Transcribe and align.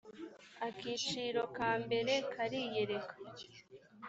akiciro 0.67 1.41
ka 1.57 1.71
mbere 1.83 2.13
kariyereka 2.31 3.13